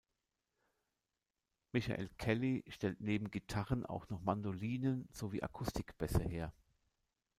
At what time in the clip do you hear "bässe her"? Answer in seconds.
5.99-6.51